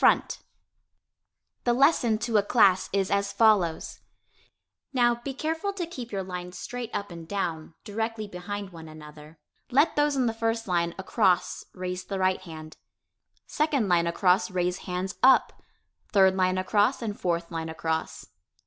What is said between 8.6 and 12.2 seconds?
one another. Let those in the first line across raise the